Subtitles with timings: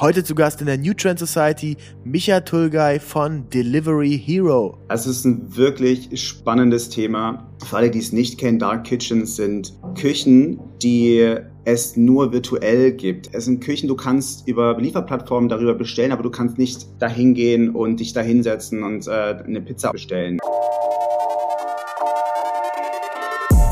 [0.00, 4.78] Heute zu Gast in der New Trend Society Micha Tulgay von Delivery Hero.
[4.88, 7.48] Es ist ein wirklich spannendes Thema.
[7.66, 11.34] Für alle, die es nicht kennen, Dark Kitchens sind Küchen, die
[11.64, 13.34] es nur virtuell gibt.
[13.34, 17.74] Es sind Küchen, du kannst über Lieferplattformen darüber bestellen, aber du kannst nicht dahin gehen
[17.74, 20.38] und dich da hinsetzen und äh, eine Pizza bestellen.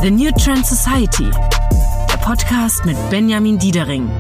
[0.02, 1.30] The New Trend Society,
[2.10, 4.10] der Podcast mit Benjamin Diedering.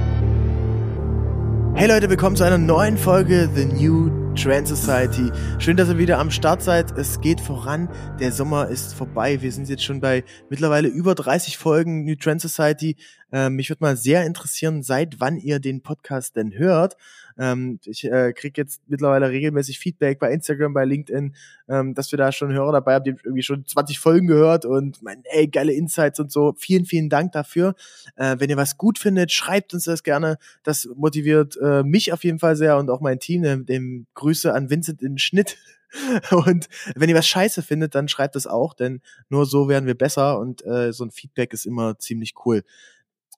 [1.78, 5.30] Hey Leute, willkommen zu einer neuen Folge The New Trend Society.
[5.58, 6.90] Schön, dass ihr wieder am Start seid.
[6.92, 7.90] Es geht voran.
[8.18, 9.42] Der Sommer ist vorbei.
[9.42, 12.96] Wir sind jetzt schon bei mittlerweile über 30 Folgen New Trend Society.
[13.30, 16.96] Ähm, mich würde mal sehr interessieren, seit wann ihr den Podcast denn hört.
[17.38, 21.34] Ähm, ich äh, kriege jetzt mittlerweile regelmäßig Feedback bei Instagram, bei LinkedIn,
[21.68, 25.02] ähm, dass wir da schon Hörer dabei haben, die irgendwie schon 20 Folgen gehört und
[25.02, 26.54] meinen, ey, geile Insights und so.
[26.56, 27.74] Vielen, vielen Dank dafür.
[28.16, 30.38] Äh, wenn ihr was gut findet, schreibt uns das gerne.
[30.62, 33.42] Das motiviert äh, mich auf jeden Fall sehr und auch mein Team.
[33.42, 35.56] Dem, dem Grüße an Vincent in Schnitt.
[36.30, 39.94] Und wenn ihr was scheiße findet, dann schreibt es auch, denn nur so werden wir
[39.94, 42.64] besser und äh, so ein Feedback ist immer ziemlich cool.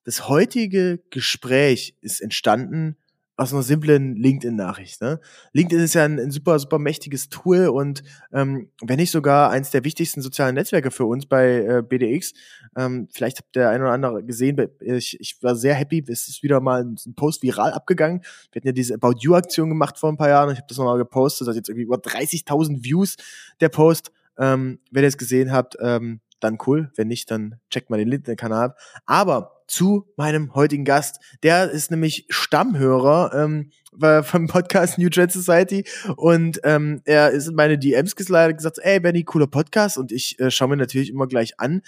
[0.05, 2.97] Das heutige Gespräch ist entstanden
[3.39, 5.01] aus einer simplen LinkedIn-Nachricht.
[5.01, 5.21] Ne?
[5.53, 9.71] LinkedIn ist ja ein, ein, super, super mächtiges Tool und ähm, wenn nicht sogar eins
[9.71, 12.35] der wichtigsten sozialen Netzwerke für uns bei äh, BDX.
[12.77, 16.43] Ähm, vielleicht habt der ein oder andere gesehen, ich, ich war sehr happy, es ist
[16.43, 18.23] wieder mal ein, Post viral abgegangen.
[18.51, 20.79] Wir hatten ja diese About You-Aktion gemacht vor ein paar Jahren und ich habe das
[20.79, 23.17] nochmal gepostet, das hat jetzt irgendwie über 30.000 Views,
[23.61, 24.11] der Post.
[24.37, 26.91] Ähm, wenn ihr es gesehen habt, ähm, dann cool.
[26.97, 28.75] Wenn nicht, dann checkt mal den LinkedIn-Kanal.
[29.07, 31.21] Aber zu meinem heutigen Gast.
[31.43, 33.71] Der ist nämlich Stammhörer ähm,
[34.23, 35.85] vom Podcast New Trend Society
[36.17, 40.11] und ähm, er ist in meine DMs geslidet und gesagt, ey Benny, cooler Podcast und
[40.11, 41.83] ich äh, schaue mir natürlich immer gleich an,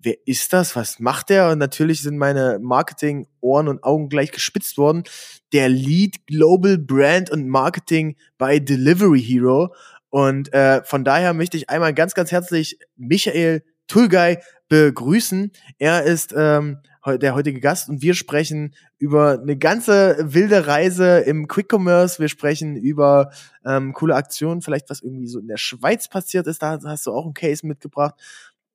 [0.00, 1.50] wer ist das, was macht der?
[1.50, 5.04] Und natürlich sind meine Marketing-Ohren und Augen gleich gespitzt worden.
[5.52, 9.74] Der Lead Global Brand und Marketing bei Delivery Hero.
[10.10, 15.52] Und äh, von daher möchte ich einmal ganz, ganz herzlich Michael Tulgay begrüßen.
[15.78, 21.48] Er ist ähm, der heutige Gast und wir sprechen über eine ganze wilde Reise im
[21.48, 22.20] Quick Commerce.
[22.20, 23.30] Wir sprechen über
[23.64, 26.62] ähm, coole Aktionen, vielleicht was irgendwie so in der Schweiz passiert ist.
[26.62, 28.14] Da hast du auch einen Case mitgebracht.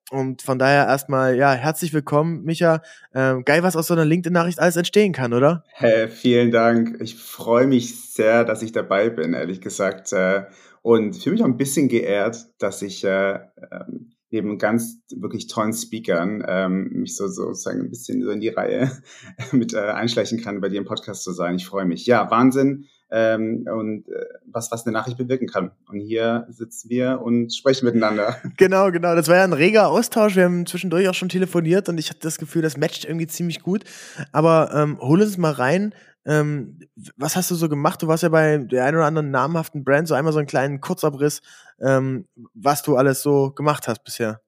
[0.09, 2.81] Und von daher erstmal, ja, herzlich willkommen, Micha.
[3.13, 5.63] Ähm, geil, was aus so einer LinkedIn-Nachricht alles entstehen kann, oder?
[5.73, 6.97] Hey, vielen Dank.
[7.01, 10.13] Ich freue mich sehr, dass ich dabei bin, ehrlich gesagt.
[10.13, 10.45] Äh,
[10.81, 13.39] und fühle mich auch ein bisschen geehrt, dass ich äh,
[13.71, 18.49] ähm, neben ganz wirklich tollen Speakern ähm, mich so sozusagen ein bisschen so in die
[18.49, 18.91] Reihe
[19.51, 21.55] mit äh, einschleichen kann, bei dir im Podcast zu sein.
[21.55, 22.05] Ich freue mich.
[22.05, 25.71] Ja, Wahnsinn ähm, und äh, was was eine Nachricht bewirken kann.
[25.87, 28.37] Und hier sitzen wir und sprechen miteinander.
[28.57, 29.15] Genau, genau.
[29.15, 30.35] Das war ja ein reger Austausch.
[30.35, 33.61] Wir haben zwischendurch auch schon telefoniert und ich hatte das Gefühl, das matcht irgendwie ziemlich
[33.61, 33.83] gut.
[34.31, 35.93] Aber ähm, hol uns mal rein.
[36.27, 36.79] Ähm,
[37.15, 38.01] was hast du so gemacht?
[38.01, 40.81] Du warst ja bei der einen oder anderen namhaften Brand, so einmal so einen kleinen
[40.81, 41.41] Kurzabriss,
[41.79, 44.41] ähm, was du alles so gemacht hast bisher.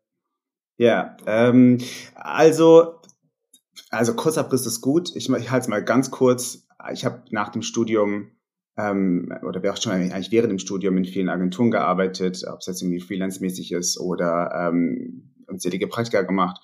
[0.78, 1.80] Ja, ähm,
[2.16, 3.02] also,
[3.90, 5.16] also Kurzabriss ist gut.
[5.16, 6.68] Ich, ich halte es mal ganz kurz.
[6.92, 8.32] Ich habe nach dem Studium
[8.78, 12.66] ähm, oder wäre auch schon eigentlich während dem Studium in vielen Agenturen gearbeitet, ob es
[12.66, 16.62] jetzt irgendwie freelance-mäßig ist oder ähm, unzählige Praktika gemacht.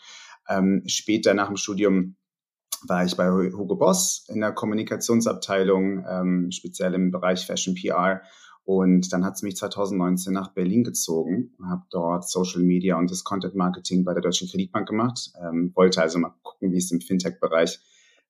[0.50, 2.16] Ähm, später nach dem Studium
[2.88, 8.22] war ich bei Hugo Boss in der Kommunikationsabteilung, ähm, speziell im Bereich Fashion PR.
[8.64, 13.12] Und dann hat es mich 2019 nach Berlin gezogen und habe dort Social Media und
[13.12, 15.32] das Content Marketing bei der Deutschen Kreditbank gemacht.
[15.40, 17.80] Ähm, wollte also mal gucken, wie es im Fintech-Bereich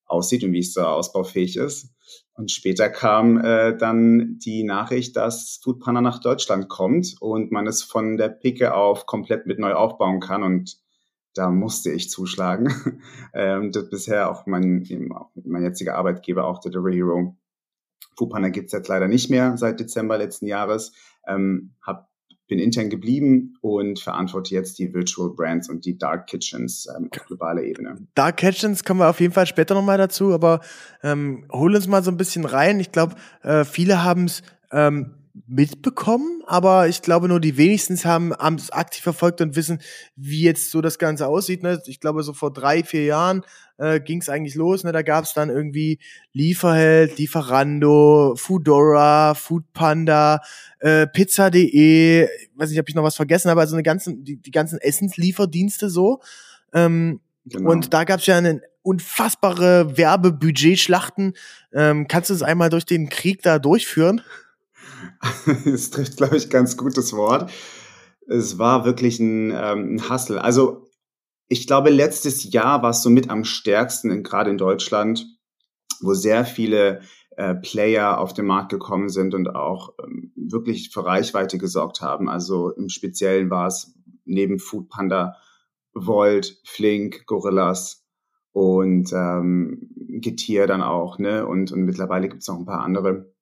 [0.05, 1.89] aussieht und wie es so ausbaufähig ist.
[2.33, 7.81] Und später kam äh, dann die Nachricht, dass Foodpanda nach Deutschland kommt und man es
[7.81, 10.44] von der Picke auf komplett mit neu aufbauen kann.
[10.44, 10.77] Und
[11.35, 12.73] da musste ich zuschlagen.
[13.34, 17.35] ähm, das bisher auch mein, eben auch mein jetziger Arbeitgeber, auch Delivery Hero.
[18.18, 20.94] Foodpanda gibt's jetzt leider nicht mehr seit Dezember letzten Jahres.
[21.28, 22.09] Ähm, hab,
[22.47, 27.25] bin intern geblieben und verantworte jetzt die Virtual Brands und die Dark Kitchens ähm, auf
[27.25, 28.07] globaler Ebene.
[28.13, 30.62] Dark Kitchens kommen wir auf jeden Fall später nochmal dazu, aber
[31.03, 32.79] ähm, hol uns mal so ein bisschen rein.
[32.79, 35.15] Ich glaube, äh, viele haben es ähm,
[35.47, 39.79] mitbekommen, aber ich glaube nur die wenigsten haben es aktiv verfolgt und wissen,
[40.15, 41.61] wie jetzt so das Ganze aussieht.
[41.61, 41.81] Ne?
[41.87, 43.43] Ich glaube, so vor drei, vier Jahren
[43.77, 44.83] äh, ging es eigentlich los.
[44.83, 44.93] Ne?
[44.93, 45.99] Da gab es dann irgendwie
[46.31, 50.41] Lieferheld, Lieferando, Foodora, Foodpanda,
[50.79, 54.51] äh, Pizza.de, weiß nicht, ob ich noch was vergessen habe, also eine ganzen, die, die
[54.51, 56.21] ganzen Essenslieferdienste so.
[56.73, 57.71] Ähm, genau.
[57.71, 61.33] Und da gab es ja eine unfassbare Werbebudgetschlachten.
[61.73, 64.21] Ähm, kannst du es einmal durch den Krieg da durchführen?
[65.66, 67.51] es trifft, glaube ich, ganz gutes Wort.
[68.27, 70.44] Es war wirklich ein, ähm, ein Hustle.
[70.44, 70.88] Also
[71.48, 75.27] ich glaube, letztes Jahr war es so mit am stärksten, gerade in Deutschland,
[76.01, 77.01] wo sehr viele
[77.38, 82.30] äh, Player auf den Markt gekommen sind und auch ähm, wirklich für Reichweite gesorgt haben.
[82.30, 83.94] Also im Speziellen war es
[84.25, 85.36] neben Food Panda
[85.94, 88.06] Volt, Flink, Gorillas
[88.51, 89.89] und ähm,
[90.21, 91.45] Getier dann auch, ne?
[91.45, 93.33] Und, und mittlerweile gibt es noch ein paar andere,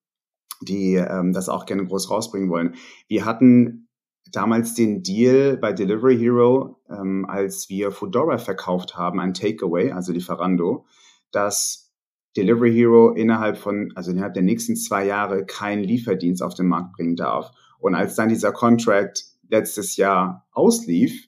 [0.63, 2.75] die ähm, das auch gerne groß rausbringen wollen.
[3.07, 3.87] Wir hatten
[4.31, 10.11] damals den Deal bei Delivery Hero, ähm, als wir Foodora verkauft haben, ein Takeaway, also
[10.11, 10.85] Lieferando,
[11.31, 11.91] dass
[12.35, 16.93] Delivery Hero innerhalb von, also innerhalb der nächsten zwei Jahre keinen Lieferdienst auf den Markt
[16.93, 17.51] bringen darf.
[17.79, 21.27] Und als dann dieser Contract letztes Jahr auslief,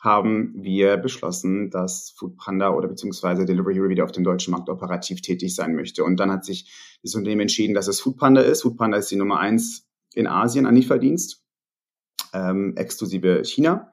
[0.00, 5.22] haben wir beschlossen, dass Foodpanda oder beziehungsweise Delivery Hero wieder auf dem deutschen Markt operativ
[5.22, 6.04] tätig sein möchte.
[6.04, 8.62] Und dann hat sich das Unternehmen entschieden, dass es Foodpanda ist.
[8.62, 11.42] Foodpanda ist die Nummer eins in Asien an Lieferdienst,
[12.32, 13.90] ähm, exklusive China.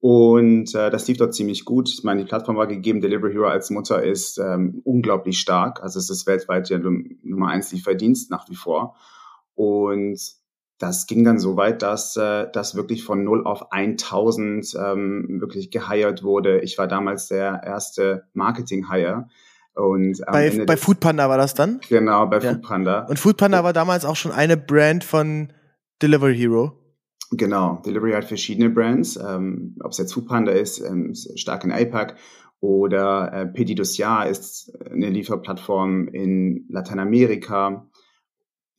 [0.00, 1.88] Und äh, das lief dort ziemlich gut.
[1.88, 3.00] Ich meine, die Plattform war gegeben.
[3.00, 5.82] Delivery Hero als Mutter ist ähm, unglaublich stark.
[5.82, 8.96] Also es ist weltweit der Nummer eins Lieferdienst nach wie vor.
[9.54, 10.20] Und
[10.78, 15.70] das ging dann so weit, dass äh, das wirklich von 0 auf 1000 ähm, wirklich
[15.70, 16.60] geheiert wurde.
[16.60, 19.28] Ich war damals der erste Marketing-Hire.
[19.74, 21.80] Und bei, bei Foodpanda war das dann?
[21.88, 22.52] Genau, bei ja.
[22.52, 23.06] Foodpanda.
[23.06, 25.52] Und Foodpanda war damals auch schon eine Brand von
[26.00, 26.72] Delivery Hero.
[27.32, 32.16] Genau, Delivery hat verschiedene Brands, ähm, ob es jetzt Foodpanda ist, ähm, stark in APAC
[32.60, 37.90] oder äh, Pedidosya ist eine Lieferplattform in Lateinamerika.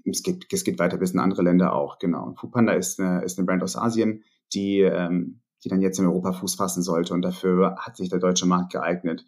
[0.06, 2.34] Es geht, es geht weiter bis in andere Länder auch, genau.
[2.40, 4.24] Foodpanda ist eine, ist eine Brand aus Asien,
[4.54, 8.20] die, ähm, die dann jetzt in Europa Fuß fassen sollte und dafür hat sich der
[8.20, 9.26] deutsche Markt geeignet.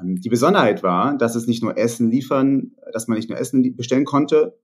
[0.00, 3.76] Ähm, die Besonderheit war, dass es nicht nur Essen liefern, dass man nicht nur Essen
[3.76, 4.58] bestellen konnte,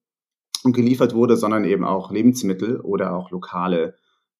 [0.63, 3.95] und geliefert wurde, sondern eben auch Lebensmittel oder auch lokale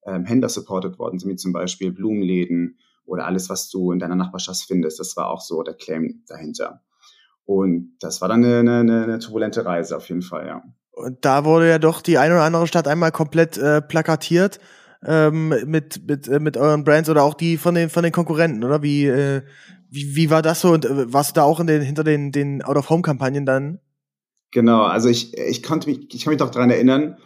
[0.05, 4.15] ähm, Händler supported worden sind, wie zum Beispiel Blumenläden oder alles, was du in deiner
[4.15, 5.01] Nachbarschaft findest.
[5.01, 6.83] Das war auch so der Claim dahinter.
[7.45, 10.63] Und das war dann eine, eine, eine turbulente Reise auf jeden Fall, ja.
[10.93, 14.61] Und da wurde ja doch die eine oder andere Stadt einmal komplett äh, plakatiert
[15.05, 18.63] ähm, mit, mit, äh, mit euren Brands oder auch die von den, von den Konkurrenten,
[18.63, 18.83] oder?
[18.83, 19.43] Wie, äh,
[19.91, 20.73] wie, wie war das so?
[20.73, 23.81] Und äh, warst du da auch in den, hinter den, den Out-of-Home-Kampagnen dann?
[24.51, 27.17] Genau, also ich, ich konnte mich, ich kann mich doch daran erinnern,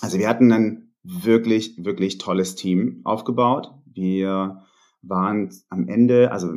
[0.00, 3.70] also wir hatten ein wirklich, wirklich tolles Team aufgebaut.
[3.86, 4.64] Wir
[5.02, 6.48] waren am Ende, also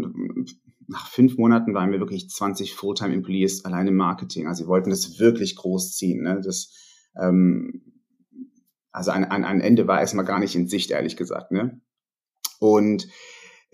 [0.88, 4.48] nach fünf Monaten waren wir wirklich 20 Fulltime-Employees allein im Marketing.
[4.48, 6.24] Also wir wollten das wirklich groß ziehen.
[6.24, 6.42] Ne?
[6.44, 6.74] Das,
[7.20, 7.82] ähm,
[8.92, 11.52] also ein, ein, ein Ende war erstmal gar nicht in Sicht, ehrlich gesagt.
[11.52, 11.82] Ne?
[12.60, 13.08] Und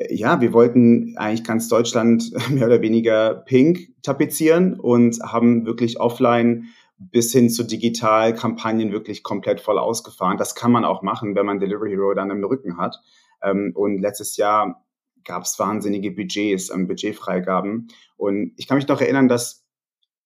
[0.10, 6.70] ja, wir wollten eigentlich ganz Deutschland mehr oder weniger pink tapezieren und haben wirklich offline
[6.98, 10.38] bis hin zu digital Kampagnen wirklich komplett voll ausgefahren.
[10.38, 12.98] Das kann man auch machen, wenn man Delivery Hero dann im Rücken hat.
[13.42, 14.86] Ähm, und letztes Jahr
[15.30, 17.90] gab es wahnsinnige Budgets, ähm, Budgetfreigaben.
[18.18, 19.64] Und ich kann mich noch erinnern, dass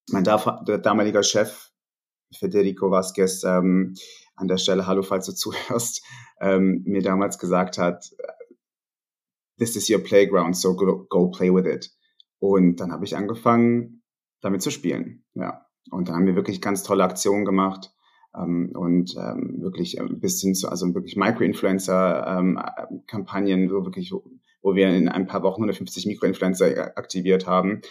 [0.09, 1.71] mein damaliger Chef
[2.33, 3.95] Federico Vasquez ähm,
[4.37, 6.05] an der Stelle, hallo, falls du zuhörst,
[6.39, 8.15] ähm, mir damals gesagt hat,
[9.57, 11.91] this is your playground, so go, go play with it.
[12.39, 14.03] Und dann habe ich angefangen,
[14.39, 15.25] damit zu spielen.
[15.33, 15.65] Ja.
[15.91, 17.93] Und dann haben wir wirklich ganz tolle Aktionen gemacht.
[18.33, 24.13] Ähm, und ähm, wirklich ein bisschen zu, also wirklich Micro-Influencer-Kampagnen, ähm, so wirklich,
[24.63, 27.81] wo, wir in ein paar Wochen 150 Mikroinfluencer aktiviert haben,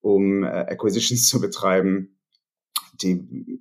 [0.00, 2.18] um äh, Acquisitions zu betreiben,
[3.00, 3.60] die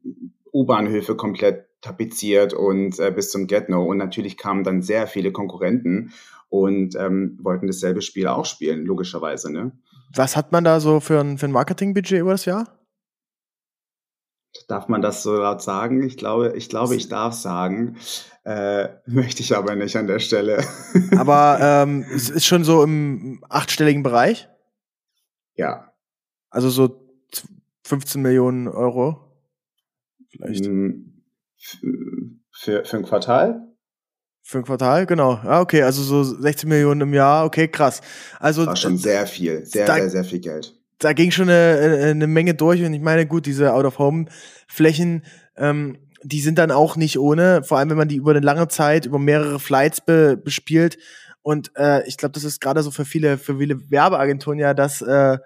[0.52, 3.84] U-Bahnhöfe komplett tapeziert und äh, bis zum Get-No.
[3.84, 6.14] Und natürlich kamen dann sehr viele Konkurrenten
[6.50, 9.52] und ähm, wollten dasselbe Spiel auch spielen, logischerweise.
[9.52, 9.72] Ne?
[10.14, 12.81] Was hat man da so für ein, für ein Marketingbudget über das Jahr?
[14.68, 16.04] Darf man das so laut sagen?
[16.04, 17.98] Ich glaube, ich glaube, ich darf sagen.
[18.44, 20.64] Äh, möchte ich aber nicht an der Stelle.
[21.18, 24.50] aber ähm, es ist schon so im achtstelligen Bereich?
[25.56, 25.94] Ja.
[26.50, 27.02] Also so
[27.84, 29.20] 15 Millionen Euro?
[30.30, 30.66] Vielleicht.
[30.66, 31.24] Hm,
[32.52, 33.68] für, für ein Quartal?
[34.44, 35.40] Für ein Quartal, genau.
[35.44, 38.02] Ja, okay, also so 16 Millionen im Jahr, okay, krass.
[38.40, 40.81] Also war schon sehr viel, sehr, da, sehr, sehr viel Geld.
[41.02, 45.24] Da ging schon eine, eine Menge durch und ich meine, gut, diese Out-of-Home-Flächen,
[45.58, 48.68] ähm, die sind dann auch nicht ohne, vor allem wenn man die über eine lange
[48.68, 50.98] Zeit, über mehrere Flights be, bespielt.
[51.42, 55.02] Und äh, ich glaube, das ist gerade so für viele, für viele Werbeagenturen ja das
[55.02, 55.40] äh,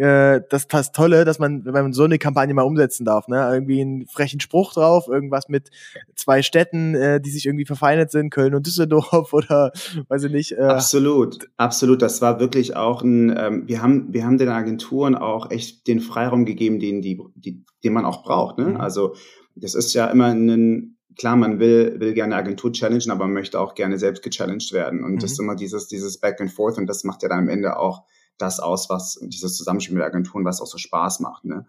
[0.00, 3.50] äh, das, das Tolle, dass man, wenn man so eine Kampagne mal umsetzen darf, ne?
[3.52, 5.70] Irgendwie einen frechen Spruch drauf, irgendwas mit
[6.14, 9.72] zwei Städten, äh, die sich irgendwie verfeindet sind, Köln und Düsseldorf oder
[10.08, 10.52] weiß ich nicht.
[10.52, 10.62] Äh.
[10.62, 12.00] Absolut, absolut.
[12.00, 16.00] Das war wirklich auch ein, ähm, wir haben, wir haben den Agenturen auch echt den
[16.00, 18.56] Freiraum gegeben, den, die, die, den man auch braucht.
[18.56, 18.66] Ne?
[18.66, 18.76] Mhm.
[18.78, 19.14] Also
[19.54, 23.60] das ist ja immer ein klar, man will, will gerne Agentur challengen, aber man möchte
[23.60, 25.04] auch gerne selbst gechallenged werden.
[25.04, 25.18] Und mhm.
[25.18, 27.78] das ist immer dieses, dieses Back and Forth und das macht ja dann am Ende
[27.78, 28.04] auch
[28.40, 31.44] das aus, was dieses Zusammenspiel mit Agenturen, was auch so Spaß macht.
[31.44, 31.66] Ne?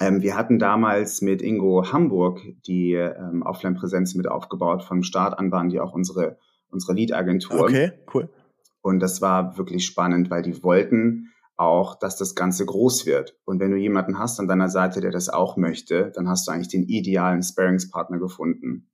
[0.00, 4.82] Ähm, wir hatten damals mit Ingo Hamburg die ähm, Offline-Präsenz mit aufgebaut.
[4.84, 6.38] Vom Start an waren die auch unsere,
[6.70, 7.60] unsere Lead-Agentur.
[7.60, 8.28] Okay, cool.
[8.82, 13.36] Und das war wirklich spannend, weil die wollten auch, dass das Ganze groß wird.
[13.44, 16.52] Und wenn du jemanden hast an deiner Seite, der das auch möchte, dann hast du
[16.52, 18.90] eigentlich den idealen Sparingspartner gefunden.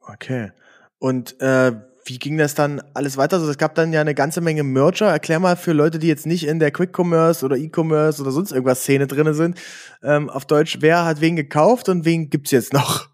[0.00, 0.50] Okay.
[0.98, 1.72] Und äh,
[2.06, 3.36] wie ging das dann alles weiter?
[3.36, 5.06] Also es gab dann ja eine ganze Menge Merger.
[5.08, 8.52] Erklär mal für Leute, die jetzt nicht in der Quick Commerce oder E-Commerce oder sonst
[8.52, 9.58] irgendwas Szene drinne sind,
[10.02, 13.08] ähm, auf Deutsch, wer hat wen gekauft und wen gibt's jetzt noch?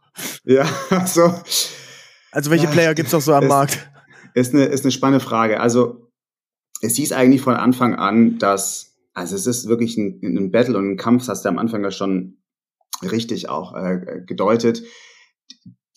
[0.45, 1.33] Ja, also.
[2.33, 3.91] Also welche ja, Player gibt's noch so am ist, Markt?
[4.35, 5.61] Ist eine, ist eine spannende Frage.
[5.61, 6.11] Also
[6.83, 10.93] es hieß eigentlich von Anfang an, dass, also es ist wirklich ein, ein Battle und
[10.93, 12.43] ein Kampf, das hast du am Anfang ja schon
[13.03, 14.83] richtig auch äh, gedeutet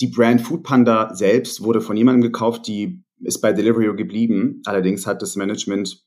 [0.02, 4.62] die Brand Foodpanda selbst wurde von jemandem gekauft, die ist bei Delivery Hero geblieben.
[4.66, 6.04] Allerdings hat das Management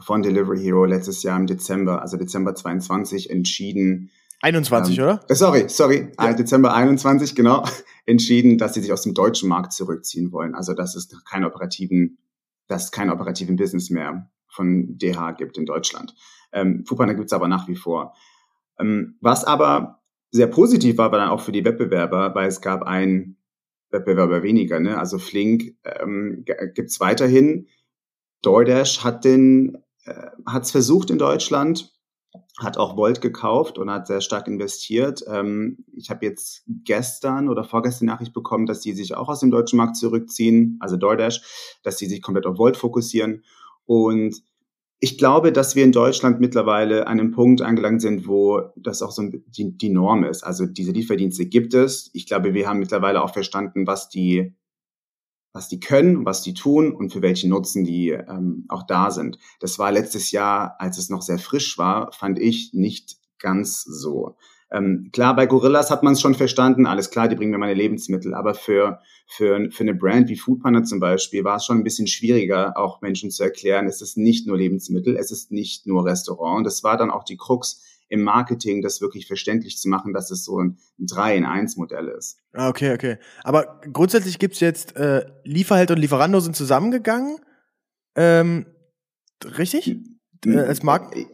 [0.00, 4.10] von Delivery Hero letztes Jahr im Dezember, also Dezember 22, entschieden.
[4.40, 5.20] 21, ähm, oder?
[5.28, 6.30] Äh, sorry, sorry, ja.
[6.30, 7.64] Äh, Dezember 21, genau,
[8.06, 10.54] entschieden, dass sie sich aus dem deutschen Markt zurückziehen wollen.
[10.54, 12.18] Also, dass es keinen operativen,
[12.66, 16.14] dass es keinen operativen Business mehr von DH gibt in Deutschland.
[16.52, 18.14] Ähm, Foodpanda gibt es aber nach wie vor.
[18.78, 20.00] Ähm, was aber
[20.34, 23.36] sehr positiv war aber dann auch für die Wettbewerber, weil es gab einen
[23.90, 24.80] Wettbewerber weniger.
[24.80, 24.98] Ne?
[24.98, 27.68] Also Flink ähm, gibt weiterhin.
[28.42, 31.92] DoorDash hat den äh, hat es versucht in Deutschland,
[32.58, 35.22] hat auch Volt gekauft und hat sehr stark investiert.
[35.28, 39.52] Ähm, ich habe jetzt gestern oder vorgestern Nachricht bekommen, dass die sich auch aus dem
[39.52, 43.44] deutschen Markt zurückziehen, also DoorDash, dass die sich komplett auf Volt fokussieren.
[43.86, 44.42] Und
[45.04, 49.10] ich glaube, dass wir in Deutschland mittlerweile an einem Punkt angelangt sind, wo das auch
[49.10, 50.42] so die, die Norm ist.
[50.44, 52.08] Also diese Lieferdienste gibt es.
[52.14, 54.56] Ich glaube, wir haben mittlerweile auch verstanden, was die,
[55.52, 59.36] was die können, was die tun und für welchen Nutzen die ähm, auch da sind.
[59.60, 64.36] Das war letztes Jahr, als es noch sehr frisch war, fand ich nicht ganz so.
[64.70, 67.74] Ähm, klar, bei Gorillas hat man es schon verstanden, alles klar, die bringen mir meine
[67.74, 71.84] Lebensmittel, aber für, für, für eine Brand wie Foodpanda zum Beispiel war es schon ein
[71.84, 76.04] bisschen schwieriger, auch Menschen zu erklären, es ist nicht nur Lebensmittel, es ist nicht nur
[76.04, 76.58] Restaurant.
[76.58, 80.30] Und das war dann auch die Krux im Marketing, das wirklich verständlich zu machen, dass
[80.30, 82.38] es so ein 3 in 1 Modell ist.
[82.52, 83.18] Ah, okay, okay.
[83.42, 87.38] Aber grundsätzlich gibt's jetzt, äh, Lieferheld und Lieferando sind zusammengegangen.
[88.14, 88.66] Ähm,
[89.44, 89.96] richtig?
[90.46, 91.26] Äh, als Marken?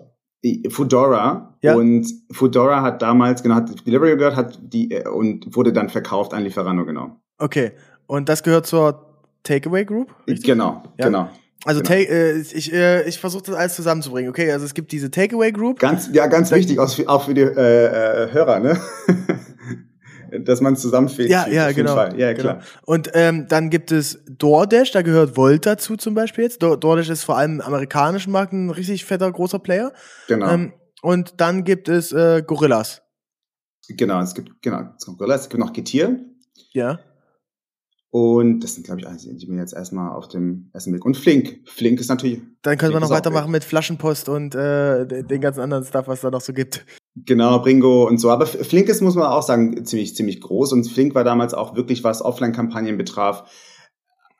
[0.70, 1.74] Foodora ja.
[1.74, 6.32] und Foodora hat damals genau hat Delivery gehört hat die äh, und wurde dann verkauft
[6.32, 7.20] an Lieferando genau.
[7.38, 7.72] Okay
[8.06, 9.06] und das gehört zur
[9.42, 10.14] Takeaway Group?
[10.26, 10.46] Richtig?
[10.46, 11.06] Genau ja?
[11.06, 11.28] genau.
[11.66, 11.94] Also genau.
[11.94, 14.30] äh, ich äh, ich versuche das alles zusammenzubringen.
[14.30, 15.78] Okay, also es gibt diese Takeaway Group.
[15.78, 18.80] Ganz ja ganz wichtig auch für, auch für die äh, äh, Hörer ne.
[20.38, 21.30] dass man zusammenfällt.
[21.30, 21.94] Ja, ja, genau.
[21.94, 22.18] Fall.
[22.18, 22.54] Ja, klar.
[22.54, 22.66] Genau.
[22.84, 26.62] Und ähm, dann gibt es DoorDash, da gehört Volt dazu zum Beispiel jetzt.
[26.62, 29.92] DoorDash ist vor allem im amerikanischen Markt ein richtig fetter, großer Player.
[30.28, 30.50] Genau.
[30.50, 30.72] Ähm,
[31.02, 33.02] und dann gibt es äh, Gorillas.
[33.88, 36.20] Genau, es gibt, genau, es gibt Gorillas, es gibt noch Getir.
[36.72, 37.00] Ja.
[38.10, 41.04] Und das sind, glaube ich, einige, die mir jetzt erstmal auf dem ersten Blick.
[41.04, 41.60] Und Flink.
[41.68, 42.40] Flink ist natürlich.
[42.62, 46.30] Dann können wir noch weitermachen mit Flaschenpost und äh, den ganzen anderen Stuff, was da
[46.30, 46.84] noch so gibt.
[47.16, 48.30] Genau, Bringo und so.
[48.30, 50.72] Aber Flink ist, muss man auch sagen, ziemlich, ziemlich groß.
[50.72, 53.50] Und Flink war damals auch wirklich, was Offline-Kampagnen betraf,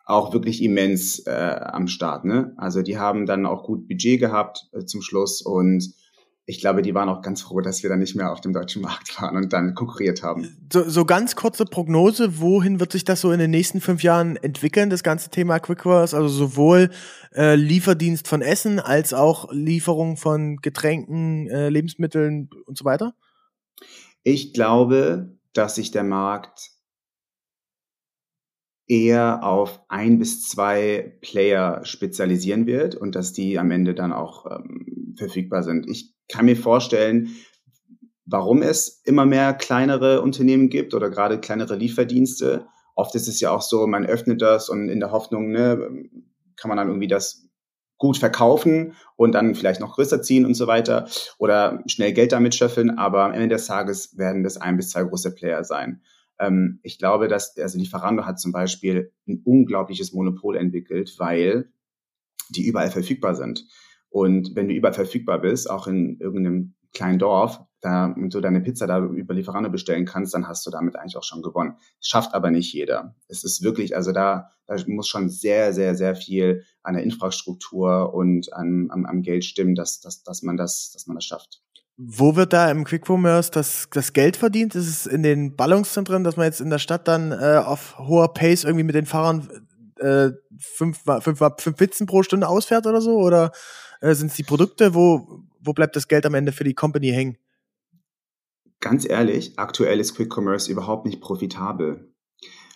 [0.06, 2.24] auch wirklich immens äh, am Start.
[2.24, 2.54] Ne?
[2.56, 5.94] Also die haben dann auch gut Budget gehabt äh, zum Schluss und
[6.50, 8.82] ich glaube, die waren auch ganz froh, dass wir dann nicht mehr auf dem deutschen
[8.82, 10.56] Markt waren und dann konkurriert haben.
[10.72, 14.34] So, so ganz kurze Prognose, wohin wird sich das so in den nächsten fünf Jahren
[14.36, 16.90] entwickeln, das ganze Thema Quickverse, also sowohl
[17.36, 23.14] äh, Lieferdienst von Essen als auch Lieferung von Getränken, äh, Lebensmitteln und so weiter?
[24.24, 26.69] Ich glaube, dass sich der Markt
[28.90, 34.46] eher auf ein bis zwei Player spezialisieren wird und dass die am Ende dann auch
[34.50, 35.88] ähm, verfügbar sind.
[35.88, 37.28] Ich kann mir vorstellen,
[38.26, 42.66] warum es immer mehr kleinere Unternehmen gibt oder gerade kleinere Lieferdienste.
[42.96, 46.08] Oft ist es ja auch so, man öffnet das und in der Hoffnung, ne,
[46.56, 47.46] kann man dann irgendwie das
[47.96, 51.06] gut verkaufen und dann vielleicht noch größer ziehen und so weiter
[51.38, 52.98] oder schnell Geld damit schöffeln.
[52.98, 56.02] Aber am Ende des Tages werden das ein bis zwei große Player sein.
[56.40, 61.70] Ähm, ich glaube, dass, also Lieferando hat zum Beispiel ein unglaubliches Monopol entwickelt, weil
[62.48, 63.64] die überall verfügbar sind.
[64.08, 68.60] Und wenn du überall verfügbar bist, auch in irgendeinem kleinen Dorf, da und du deine
[68.60, 71.76] Pizza da über Lieferando bestellen kannst, dann hast du damit eigentlich auch schon gewonnen.
[72.00, 73.14] Schafft aber nicht jeder.
[73.28, 78.12] Es ist wirklich, also da, da muss schon sehr, sehr, sehr viel an der Infrastruktur
[78.12, 81.62] und an, am, am Geld stimmen, dass, dass, dass man das, dass man das schafft.
[81.96, 84.74] Wo wird da im Quick Commerce das, das Geld verdient?
[84.74, 88.32] Ist es in den Ballungszentren, dass man jetzt in der Stadt dann äh, auf hoher
[88.32, 89.48] Pace irgendwie mit den Fahrern
[89.98, 93.18] äh, fünf, fünf, fünf Pizzen pro Stunde ausfährt oder so?
[93.18, 93.52] Oder
[94.00, 94.94] äh, sind es die Produkte?
[94.94, 97.36] Wo, wo bleibt das Geld am Ende für die Company hängen?
[98.80, 102.12] ganz ehrlich, aktuell ist Quick Commerce überhaupt nicht profitabel.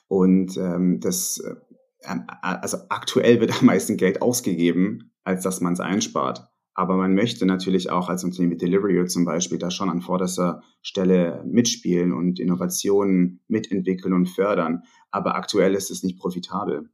[0.07, 5.81] Und ähm, das, äh, also aktuell wird am meisten Geld ausgegeben, als dass man es
[5.81, 6.47] einspart.
[6.75, 10.63] Aber man möchte natürlich auch als Unternehmen wie Delivery zum Beispiel da schon an vorderster
[10.83, 14.83] Stelle mitspielen und Innovationen mitentwickeln und fördern.
[15.13, 16.91] Aber aktuell ist es nicht profitabel.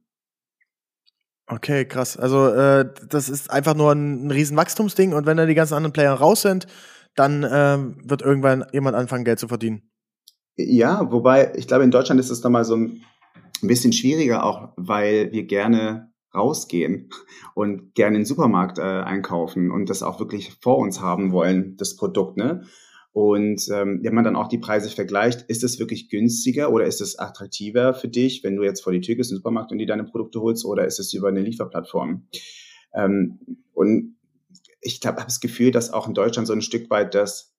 [1.47, 2.15] Okay, krass.
[2.15, 5.93] Also äh, das ist einfach nur ein, ein Riesenwachstumsding und wenn dann die ganzen anderen
[5.93, 6.67] Player raus sind,
[7.15, 9.81] dann äh, wird irgendwann jemand anfangen, Geld zu verdienen.
[10.55, 13.01] Ja, wobei ich glaube, in Deutschland ist es nochmal so ein
[13.61, 17.09] bisschen schwieriger, auch weil wir gerne rausgehen
[17.53, 21.75] und gerne in den Supermarkt äh, einkaufen und das auch wirklich vor uns haben wollen,
[21.77, 22.37] das Produkt.
[22.37, 22.63] Ne?
[23.13, 27.01] Und ähm, wenn man dann auch die Preise vergleicht, ist es wirklich günstiger oder ist
[27.01, 29.85] es attraktiver für dich, wenn du jetzt vor die Tür gehst im Supermarkt und die
[29.85, 32.27] deine Produkte holst oder ist es über eine Lieferplattform?
[32.93, 33.39] Ähm,
[33.73, 34.15] und
[34.81, 37.50] ich habe das Gefühl, dass auch in Deutschland so ein Stück weit das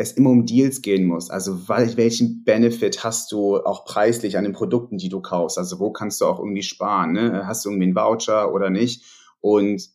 [0.00, 1.30] es immer um Deals gehen muss.
[1.30, 5.58] Also welchen Benefit hast du auch preislich an den Produkten, die du kaufst?
[5.58, 7.12] Also wo kannst du auch irgendwie sparen?
[7.12, 7.46] Ne?
[7.46, 9.04] Hast du irgendwie einen Voucher oder nicht?
[9.40, 9.88] Und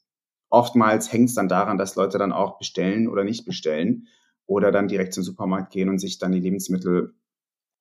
[0.50, 4.08] oftmals hängt es dann daran, dass Leute dann auch bestellen oder nicht bestellen
[4.46, 7.16] oder dann direkt zum Supermarkt gehen und sich dann die Lebensmittel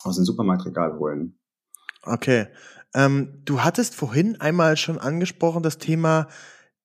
[0.03, 1.39] aus dem Supermarktregal holen.
[2.03, 2.47] Okay.
[2.95, 6.29] Ähm, du hattest vorhin einmal schon angesprochen das Thema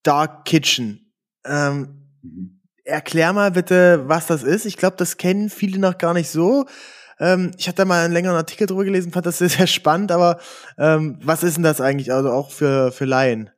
[0.04, 1.14] Dark Kitchen.
[1.46, 2.59] Ähm, Mhm.
[2.86, 4.66] Erklär mal bitte, was das ist.
[4.66, 6.66] Ich glaube, das kennen viele noch gar nicht so.
[7.20, 10.12] Ähm, ich hatte da mal einen längeren Artikel drüber gelesen, fand das sehr, sehr spannend,
[10.12, 10.40] aber
[10.78, 13.50] ähm, was ist denn das eigentlich, also auch für, für Laien?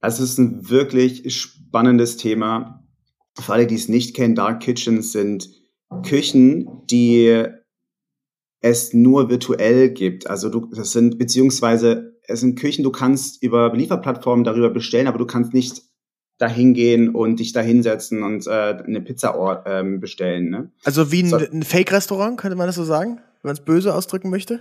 [0.00, 2.84] Also es ist ein wirklich spannendes Thema.
[3.40, 5.48] Für alle, die es nicht kennen, Dark Kitchens sind
[6.02, 7.46] Küchen, die
[8.60, 10.28] es nur virtuell gibt.
[10.28, 15.18] Also du, das sind beziehungsweise es sind Küchen, du kannst über Lieferplattformen darüber bestellen, aber
[15.18, 15.82] du kannst nicht
[16.38, 20.50] dahin gehen und dich da hinsetzen und äh, eine Pizza ähm, bestellen.
[20.50, 20.70] Ne?
[20.84, 21.36] Also wie ein, so.
[21.36, 24.60] ein Fake-Restaurant, könnte man das so sagen, wenn man es böse ausdrücken möchte?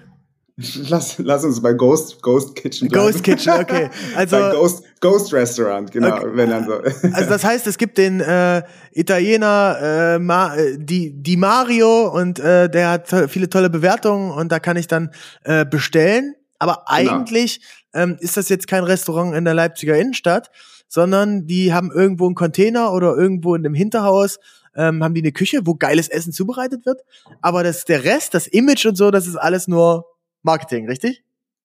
[0.88, 3.08] Lass, lass uns bei Ghost, Ghost Kitchen bleiben.
[3.08, 3.90] Ghost Kitchen, okay.
[4.16, 6.28] Also bei Ghost, Ghost Restaurant, genau, okay.
[6.34, 6.74] wenn dann so.
[7.14, 12.38] Also das heißt, es gibt den äh, Italiener äh, Ma, äh, die, die Mario und
[12.38, 15.10] äh, der hat to viele tolle Bewertungen und da kann ich dann
[15.44, 16.36] äh, bestellen.
[16.60, 16.84] Aber genau.
[16.86, 17.60] eigentlich
[17.92, 18.04] genau.
[18.04, 20.52] ähm, ist das jetzt kein Restaurant in der Leipziger Innenstadt,
[20.94, 24.38] sondern die haben irgendwo einen Container oder irgendwo in dem Hinterhaus
[24.76, 27.02] ähm, haben die eine Küche, wo geiles Essen zubereitet wird.
[27.42, 30.06] Aber das der Rest, das Image und so, das ist alles nur
[30.44, 31.24] Marketing, richtig?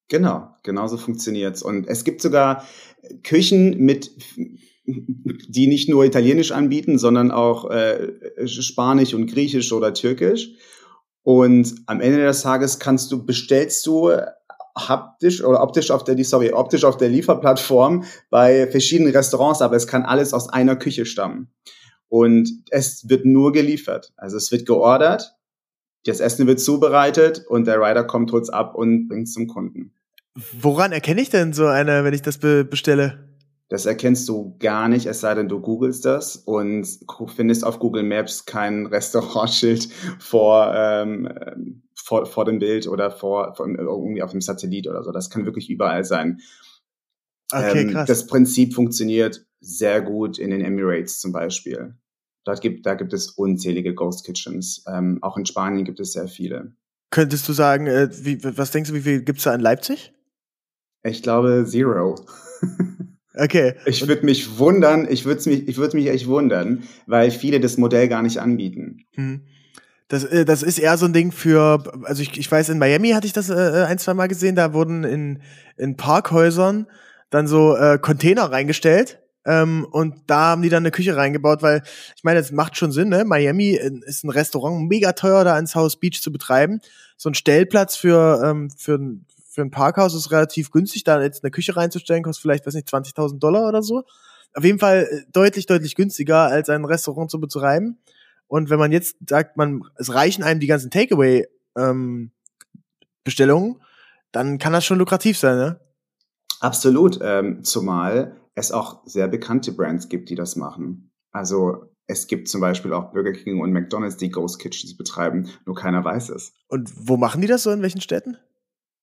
[0.08, 1.62] Genau, genauso funktioniert's.
[1.62, 2.64] Und es gibt sogar
[3.22, 4.12] Küchen mit
[4.86, 8.08] die nicht nur Italienisch anbieten, sondern auch äh,
[8.46, 10.52] Spanisch und Griechisch oder Türkisch.
[11.22, 14.10] Und am Ende des Tages kannst du, bestellst du
[14.78, 19.86] haptisch oder optisch auf der, sorry, optisch auf der Lieferplattform bei verschiedenen Restaurants, aber es
[19.86, 21.50] kann alles aus einer Küche stammen.
[22.08, 24.12] Und es wird nur geliefert.
[24.16, 25.34] Also es wird geordert,
[26.06, 29.92] das Essen wird zubereitet und der Rider kommt, holt's ab und bringt's zum Kunden.
[30.60, 33.27] Woran erkenne ich denn so eine, wenn ich das be bestelle?
[33.68, 36.88] Das erkennst du gar nicht, es sei denn, du googelst das und
[37.36, 43.68] findest auf Google Maps kein Restaurantschild vor, ähm, vor, vor dem Bild oder vor, vor
[43.68, 45.12] irgendwie auf dem Satellit oder so.
[45.12, 46.40] Das kann wirklich überall sein.
[47.52, 48.08] Okay, ähm, krass.
[48.08, 51.94] Das Prinzip funktioniert sehr gut in den Emirates zum Beispiel.
[52.44, 54.82] Dort gibt, da gibt es unzählige Ghost Kitchens.
[54.90, 56.72] Ähm, auch in Spanien gibt es sehr viele.
[57.10, 60.14] Könntest du sagen, äh, wie, was denkst du, wie viel gibt es da in Leipzig?
[61.02, 62.14] Ich glaube zero.
[63.38, 63.74] Okay.
[63.86, 67.78] Ich würde mich wundern, ich würde mich, ich würde mich echt wundern, weil viele das
[67.78, 69.04] Modell gar nicht anbieten.
[69.14, 69.42] Hm.
[70.08, 73.10] Das, äh, das ist eher so ein Ding für, also ich, ich weiß, in Miami
[73.10, 75.42] hatte ich das äh, ein, zwei Mal gesehen, da wurden in,
[75.76, 76.86] in Parkhäusern
[77.30, 81.82] dann so äh, Container reingestellt ähm, und da haben die dann eine Küche reingebaut, weil
[82.14, 83.24] ich meine, es macht schon Sinn, ne?
[83.24, 86.80] Miami äh, ist ein Restaurant mega teuer, da ins South Beach zu betreiben.
[87.16, 88.98] So ein Stellplatz für, ähm, für,
[89.58, 92.86] für ein Parkhaus ist relativ günstig, da jetzt eine Küche reinzustellen, kostet vielleicht, weiß nicht,
[92.86, 94.04] 20.000 Dollar oder so.
[94.54, 97.98] Auf jeden Fall äh, deutlich, deutlich günstiger, als ein Restaurant zu betreiben.
[98.46, 103.80] Und wenn man jetzt sagt, man, es reichen einem die ganzen Takeaway-Bestellungen, ähm,
[104.30, 105.80] dann kann das schon lukrativ sein, ne?
[106.60, 111.10] Absolut, ähm, zumal es auch sehr bekannte Brands gibt, die das machen.
[111.32, 115.74] Also es gibt zum Beispiel auch Burger King und McDonald's, die Ghost Kitchens betreiben, nur
[115.74, 116.52] keiner weiß es.
[116.68, 117.72] Und wo machen die das so?
[117.72, 118.36] In welchen Städten?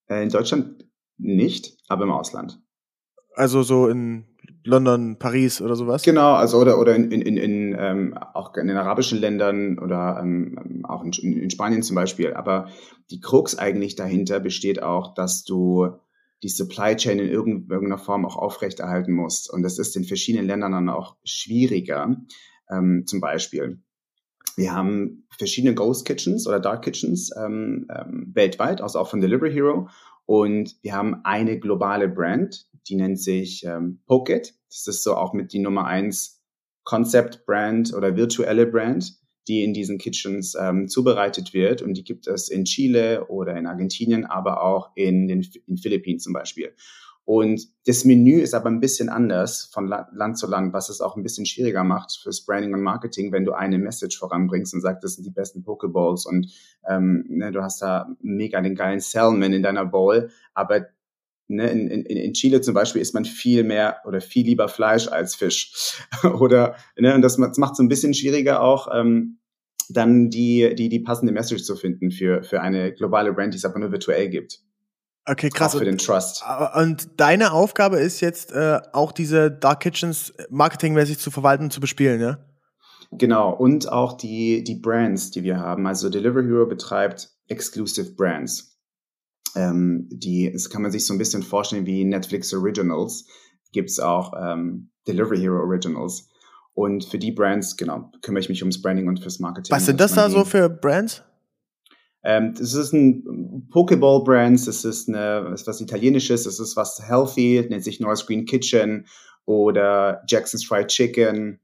[0.07, 0.85] Äh, in Deutschland
[1.17, 2.61] nicht, aber im Ausland.
[3.33, 4.25] Also so in
[4.63, 6.03] London, Paris oder sowas?
[6.03, 10.19] Genau, also oder oder in, in, in, in ähm, auch in den arabischen Ländern oder
[10.21, 12.33] ähm, auch in, in Spanien zum Beispiel.
[12.33, 12.69] Aber
[13.11, 15.89] die Krux eigentlich dahinter besteht auch, dass du
[16.43, 19.51] die Supply Chain in irgendeiner Form auch aufrechterhalten musst.
[19.51, 22.15] Und das ist in verschiedenen Ländern dann auch schwieriger.
[22.69, 23.83] Ähm, zum Beispiel
[24.55, 29.51] Wir haben verschiedene Ghost Kitchens oder Dark Kitchens ähm, ähm, weltweit, also auch von Delivery
[29.51, 29.89] Hero.
[30.25, 34.53] Und wir haben eine globale Brand, die nennt sich ähm, Pocket.
[34.69, 36.41] Das ist so auch mit die Nummer eins
[36.83, 41.81] Concept Brand oder virtuelle Brand, die in diesen Kitchens ähm, zubereitet wird.
[41.81, 46.19] Und die gibt es in Chile oder in Argentinien, aber auch in den in Philippinen
[46.19, 46.73] zum Beispiel.
[47.25, 51.17] Und das Menü ist aber ein bisschen anders von Land zu Land, was es auch
[51.17, 55.03] ein bisschen schwieriger macht fürs Branding und Marketing, wenn du eine Message voranbringst und sagst,
[55.03, 56.53] das sind die besten Pokeballs und
[56.87, 60.85] ähm, ne, du hast da mega den geilen Salmon in deiner Bowl, aber
[61.47, 65.07] ne, in, in, in Chile zum Beispiel isst man viel mehr oder viel lieber Fleisch
[65.07, 65.99] als Fisch.
[66.39, 68.87] oder ne, und das macht es ein bisschen schwieriger auch.
[68.93, 69.39] Ähm,
[69.89, 73.65] dann die, die, die passende Message zu finden für, für eine globale Brand, die es
[73.65, 74.64] aber nur virtuell gibt.
[75.27, 75.75] Okay, krass.
[75.75, 76.43] Auch für den Trust.
[76.75, 81.79] Und deine Aufgabe ist jetzt äh, auch diese Dark Kitchens marketingmäßig zu verwalten und zu
[81.79, 82.37] bespielen, ja?
[83.11, 83.51] Genau.
[83.51, 85.87] Und auch die, die Brands, die wir haben.
[85.87, 88.77] Also Delivery Hero betreibt Exclusive Brands.
[89.55, 93.25] Ähm, die, das kann man sich so ein bisschen vorstellen wie Netflix Originals.
[93.71, 96.29] Gibt's auch ähm, Delivery Hero Originals.
[96.73, 99.73] Und für die Brands, genau, kümmere ich mich ums Branding und fürs Marketing.
[99.73, 101.23] Was sind das da so für Brands?
[102.25, 107.83] Ähm, das ist ein Pokeball-Brand, das ist eine, was Italienisches, das ist was healthy, nennt
[107.83, 109.05] sich North Green Kitchen
[109.45, 111.59] oder Jackson's Fried Chicken,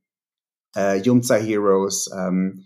[0.76, 2.10] äh, Yumza Heroes.
[2.15, 2.63] Ähm,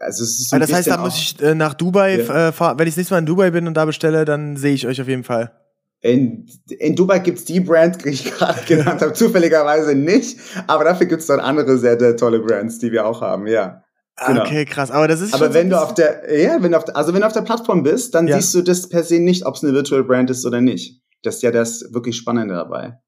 [0.00, 2.48] also es ist so das heißt, da muss ich äh, nach Dubai ja.
[2.48, 2.78] äh, fahren.
[2.78, 4.98] Wenn ich das nächste Mal in Dubai bin und da bestelle, dann sehe ich euch
[5.02, 5.52] auf jeden Fall.
[6.00, 10.38] In, in Dubai gibt's die Brand, die ich gerade genannt habe, zufälligerweise nicht.
[10.66, 13.84] Aber dafür gibt's dann andere sehr, sehr tolle Brands, die wir auch haben, ja.
[14.26, 14.42] Genau.
[14.42, 14.90] Okay, krass.
[14.90, 17.20] Aber das ist Aber wenn du auf der, ja, wenn du auf der, also wenn
[17.20, 18.36] du auf der Plattform bist, dann ja.
[18.36, 21.00] siehst du das per se nicht, ob es eine Virtual Brand ist oder nicht.
[21.22, 22.98] Das ist ja das wirklich Spannende dabei.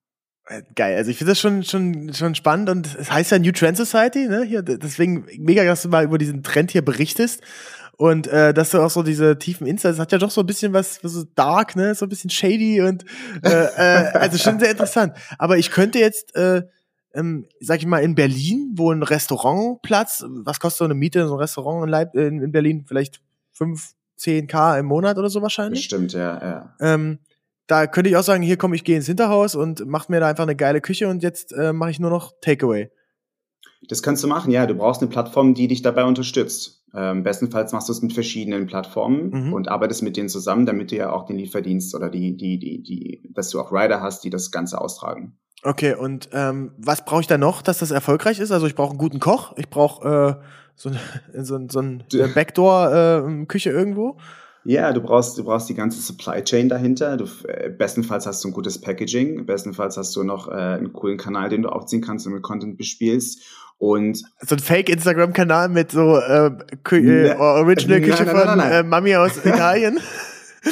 [0.46, 3.52] Äh, geil, also ich finde das schon, schon, schon spannend und es heißt ja New
[3.52, 4.42] Trend Society, ne?
[4.42, 7.42] Hier, deswegen mega, dass du mal über diesen Trend hier berichtest
[7.96, 10.72] und äh, dass du auch so diese tiefen Insights, hat ja doch so ein bisschen
[10.72, 11.94] was, so dark, ne?
[11.94, 13.04] So ein bisschen shady und
[13.44, 15.14] äh, äh, also schon sehr interessant.
[15.38, 16.62] Aber ich könnte jetzt äh,
[17.14, 21.28] ähm, sag ich mal, in Berlin, wo ein Restaurantplatz, was kostet so eine Miete in
[21.28, 22.84] so ein Restaurant in, Leip in, in Berlin?
[22.86, 23.20] Vielleicht
[23.52, 25.84] fünf, zehn K im Monat oder so wahrscheinlich?
[25.84, 26.76] Stimmt, ja, ja.
[26.80, 27.18] Ähm,
[27.66, 30.28] da könnte ich auch sagen, hier komm, ich gehe ins Hinterhaus und mach mir da
[30.28, 32.90] einfach eine geile Küche und jetzt äh, mache ich nur noch Takeaway.
[33.88, 34.66] Das kannst du machen, ja.
[34.66, 36.84] Du brauchst eine Plattform, die dich dabei unterstützt.
[36.94, 39.52] Ähm, bestenfalls machst du es mit verschiedenen Plattformen mhm.
[39.52, 42.82] und arbeitest mit denen zusammen, damit du ja auch den Lieferdienst oder die, die, die,
[42.82, 45.38] die, dass du auch Rider hast, die das Ganze austragen.
[45.64, 48.50] Okay, und ähm, was brauche ich da noch, dass das erfolgreich ist?
[48.50, 50.44] Also ich brauche einen guten Koch, ich brauche äh,
[50.74, 50.90] so,
[51.34, 54.16] so, so ein Backdoor-Küche äh, irgendwo.
[54.64, 57.16] Ja, du brauchst, du brauchst die ganze Supply Chain dahinter.
[57.16, 61.18] Du, äh, bestenfalls hast du ein gutes Packaging, bestenfalls hast du noch äh, einen coolen
[61.18, 63.42] Kanal, den du aufziehen kannst und mit Content bespielst.
[63.78, 66.52] Und so ein Fake-Instagram-Kanal mit so äh,
[66.84, 69.98] Kü äh, Original Küche nein, nein, von nein, äh, Mami aus Italien.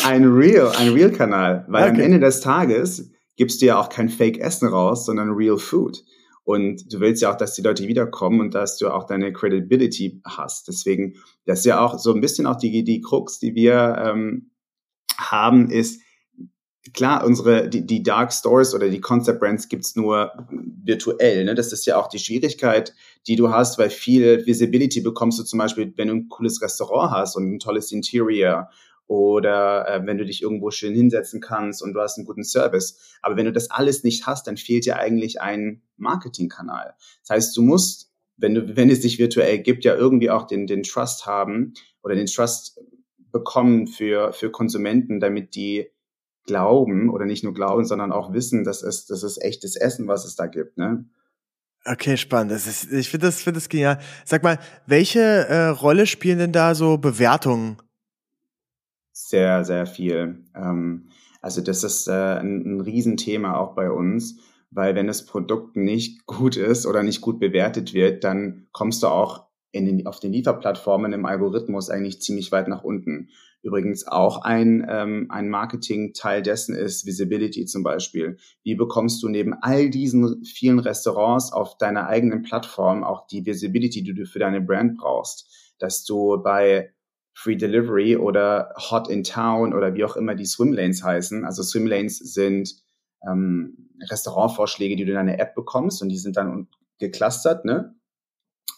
[0.07, 1.91] ein Real, ein Real-Kanal, weil okay.
[1.91, 6.05] am Ende des Tages gibst du ja auch kein Fake-Essen raus, sondern Real Food.
[6.45, 10.21] Und du willst ja auch, dass die Leute wiederkommen und dass du auch deine Credibility
[10.27, 10.69] hast.
[10.69, 11.15] Deswegen,
[11.47, 14.51] das ist ja auch so ein bisschen auch die, die Krux, die wir ähm,
[15.17, 16.03] haben, ist,
[16.93, 21.47] klar, unsere, die, die Dark Stores oder die Concept Brands gibt's nur virtuell.
[21.47, 21.55] Ne?
[21.55, 22.95] Das ist ja auch die Schwierigkeit,
[23.27, 27.13] die du hast, weil viel Visibility bekommst du zum Beispiel, wenn du ein cooles Restaurant
[27.13, 28.69] hast und ein tolles Interior
[29.11, 33.17] oder äh, wenn du dich irgendwo schön hinsetzen kannst und du hast einen guten Service.
[33.23, 36.95] Aber wenn du das alles nicht hast, dann fehlt dir eigentlich ein Marketingkanal.
[37.23, 40.69] Das heißt, du musst, wenn du, wenn es dich virtuell gibt, ja irgendwie auch den,
[40.69, 42.79] den Trust haben oder den Trust
[43.33, 45.89] bekommen für, für Konsumenten, damit die
[46.47, 50.25] glauben oder nicht nur glauben, sondern auch wissen, dass es, das ist echtes Essen, was
[50.25, 51.05] es da gibt, ne?
[51.85, 52.53] Okay, spannend.
[52.53, 53.99] Das ist, ich finde das, finde das genial.
[54.25, 57.79] Sag mal, welche äh, Rolle spielen denn da so Bewertungen
[59.29, 60.45] sehr, sehr viel.
[60.55, 61.09] Ähm,
[61.41, 66.27] also das ist äh, ein, ein Riesenthema auch bei uns, weil wenn das Produkt nicht
[66.27, 70.33] gut ist oder nicht gut bewertet wird, dann kommst du auch in den, auf den
[70.33, 73.29] Lieferplattformen im Algorithmus eigentlich ziemlich weit nach unten.
[73.63, 78.39] Übrigens auch ein, ähm, ein Marketing-Teil dessen ist Visibility zum Beispiel.
[78.63, 84.03] Wie bekommst du neben all diesen vielen Restaurants auf deiner eigenen Plattform auch die Visibility,
[84.03, 85.75] die du für deine Brand brauchst?
[85.79, 86.93] Dass du bei
[87.43, 91.47] Free Delivery oder Hot in Town oder wie auch immer die Swimlanes heißen.
[91.47, 92.75] Also Swimlanes sind
[93.27, 97.95] ähm, Restaurantvorschläge, die du in deiner App bekommst und die sind dann geclustert, ne?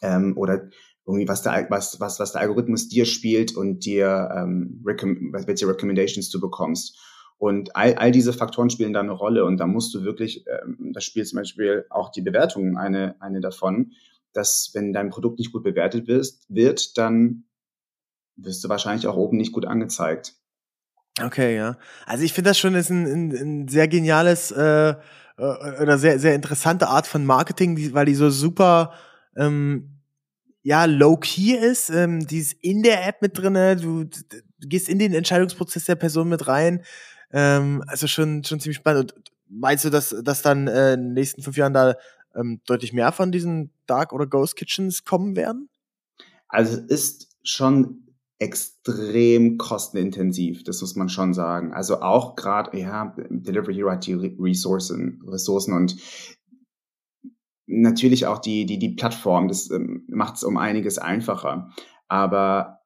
[0.00, 0.68] Ähm, oder
[1.04, 6.30] irgendwie was der, was, was, was der Algorithmus dir spielt und dir ähm, welche Recommendations
[6.30, 6.96] du bekommst.
[7.38, 10.92] Und all, all diese Faktoren spielen da eine Rolle und da musst du wirklich, ähm,
[10.92, 13.90] da spielt zum Beispiel auch die Bewertung eine, eine davon,
[14.32, 17.44] dass wenn dein Produkt nicht gut bewertet wirst, wird, dann
[18.36, 20.34] wirst du wahrscheinlich auch oben nicht gut angezeigt.
[21.20, 21.76] Okay, ja.
[22.06, 24.94] Also ich finde das schon ist ein, ein, ein sehr geniales äh,
[25.36, 28.94] äh, oder sehr sehr interessante Art von Marketing, die, weil die so super
[29.36, 30.00] ähm,
[30.62, 31.90] ja low key ist.
[31.90, 33.76] Ähm, die ist in der App mit drinne.
[33.76, 36.82] Du, du gehst in den Entscheidungsprozess der Person mit rein.
[37.30, 39.12] Ähm, also schon schon ziemlich spannend.
[39.12, 41.94] Und meinst du, dass dass dann äh, in den nächsten fünf Jahren da
[42.34, 45.68] ähm, deutlich mehr von diesen Dark oder Ghost Kitchens kommen werden?
[46.48, 48.01] Also es ist schon
[48.42, 51.72] extrem kostenintensiv, das muss man schon sagen.
[51.72, 55.96] Also auch gerade, ja, Delivery Hero hat die Ressourcen, Ressourcen und
[57.66, 61.70] natürlich auch die, die, die Plattform, das ähm, macht es um einiges einfacher.
[62.08, 62.80] Aber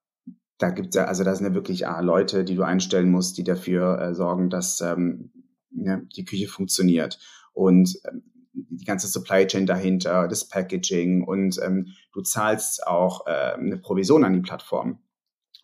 [0.59, 3.45] da gibt's ja, also da sind ja wirklich ah, Leute, die du einstellen musst, die
[3.45, 5.33] dafür äh, sorgen, dass ähm,
[5.71, 7.19] ne, die Küche funktioniert.
[7.55, 13.55] Und ähm, die ganze Supply Chain dahinter, das Packaging und ähm, du zahlst auch äh,
[13.55, 14.99] eine Provision an die Plattform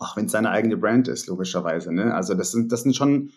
[0.02, 1.92] auch wenn es seine eigene Brand ist, logischerweise.
[1.92, 2.14] Ne?
[2.14, 3.30] Also das sind, das sind schon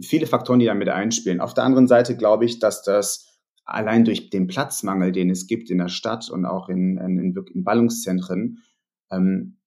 [0.00, 1.40] viele Faktoren, die da mit einspielen.
[1.40, 5.70] Auf der anderen Seite glaube ich, dass das allein durch den Platzmangel, den es gibt
[5.70, 8.62] in der Stadt und auch in, in, in Ballungszentren,
[9.10, 9.58] ähm,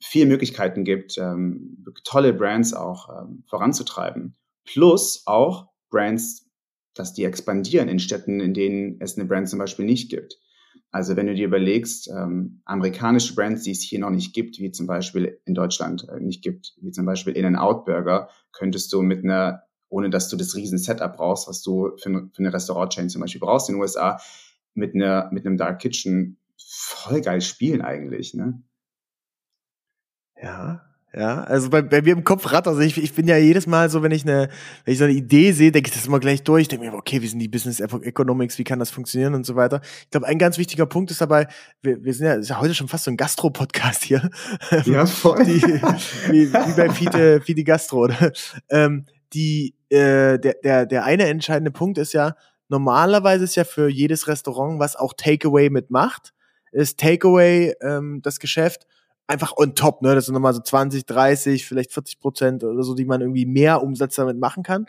[0.00, 4.36] viele Möglichkeiten gibt, ähm, tolle Brands auch ähm, voranzutreiben.
[4.64, 6.46] Plus auch Brands,
[6.94, 10.38] dass die expandieren in Städten, in denen es eine Brand zum Beispiel nicht gibt.
[10.90, 14.72] Also wenn du dir überlegst, ähm, amerikanische Brands, die es hier noch nicht gibt, wie
[14.72, 19.22] zum Beispiel in Deutschland äh, nicht gibt, wie zum Beispiel In-N-Out Burger, könntest du mit
[19.22, 23.20] einer, ohne dass du das riesen Setup brauchst, was du für, für eine Restaurant-Chain zum
[23.20, 24.18] Beispiel brauchst in den USA,
[24.74, 28.62] mit einer, mit einem Dark Kitchen voll geil spielen eigentlich, ne?
[30.40, 33.66] Ja, ja, also bei, bei mir im Kopf rattert, also ich, ich bin ja jedes
[33.66, 34.50] Mal so, wenn ich eine,
[34.84, 37.22] wenn ich so eine Idee sehe, denke ich das immer gleich durch, denke mir, okay,
[37.22, 39.80] wie sind die Business Economics, wie kann das funktionieren und so weiter.
[40.02, 41.48] Ich glaube, ein ganz wichtiger Punkt ist dabei,
[41.80, 44.28] wir, wir sind ja, ist ja heute schon fast so ein Gastro-Podcast hier.
[44.84, 45.44] Ja, voll.
[45.44, 48.04] Die, wie, wie bei Fide, Fide Gastro.
[48.04, 48.32] Oder?
[48.68, 52.34] Ähm, die, äh, der, der, der eine entscheidende Punkt ist ja,
[52.68, 56.34] normalerweise ist ja für jedes Restaurant, was auch Takeaway mitmacht,
[56.70, 58.86] ist Takeaway ähm, das Geschäft,
[59.28, 60.14] einfach on top, ne?
[60.14, 63.82] Das sind nochmal so 20, 30, vielleicht 40 Prozent oder so, die man irgendwie mehr
[63.82, 64.86] Umsatz damit machen kann.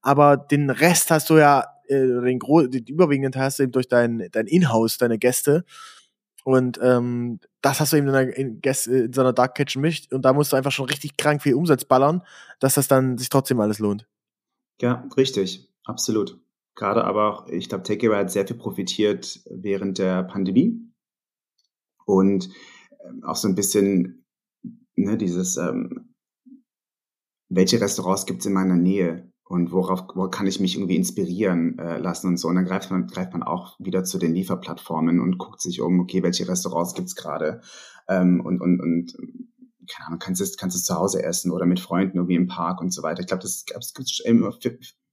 [0.00, 3.88] Aber den Rest hast du ja, äh, den, den überwiegenden Teil hast du eben durch
[3.88, 5.64] dein, dein Inhouse, deine Gäste.
[6.44, 10.12] Und ähm, das hast du eben in, einer, in, in so einer Dark Kitchen mischt.
[10.12, 12.22] Und da musst du einfach schon richtig krank viel Umsatz ballern,
[12.60, 14.06] dass das dann sich trotzdem alles lohnt.
[14.80, 15.68] Ja, richtig.
[15.84, 16.38] Absolut.
[16.74, 20.78] Gerade aber auch, ich glaube, Takeaway hat sehr viel profitiert während der Pandemie.
[22.04, 22.50] Und
[23.22, 24.24] auch so ein bisschen
[24.96, 26.14] ne, dieses, ähm,
[27.48, 31.78] welche Restaurants gibt es in meiner Nähe und worauf wo kann ich mich irgendwie inspirieren
[31.78, 32.48] äh, lassen und so.
[32.48, 36.00] Und dann greift man, greift man auch wieder zu den Lieferplattformen und guckt sich um,
[36.00, 37.62] okay, welche Restaurants gibt's gerade
[38.08, 39.16] ähm, und, und, und
[39.88, 42.46] keine Ahnung, kannst du es kannst du zu Hause essen oder mit Freunden irgendwie im
[42.46, 43.20] Park und so weiter.
[43.20, 44.52] Ich glaube, das gibt es immer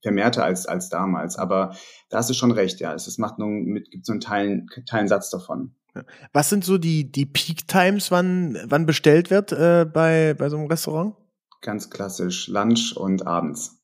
[0.02, 1.36] vermehrter als, als damals.
[1.36, 1.74] Aber
[2.08, 2.94] da hast du schon recht, ja.
[2.94, 5.74] Es, es macht nur mit, gibt so einen Teilen, Teilensatz davon.
[6.32, 10.56] Was sind so die, die Peak Times, wann, wann bestellt wird äh, bei, bei so
[10.56, 11.16] einem Restaurant?
[11.62, 13.82] Ganz klassisch, Lunch und abends.